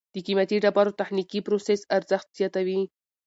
[0.13, 2.81] د قیمتي ډبرو تخنیکي پروسس ارزښت زیاتوي.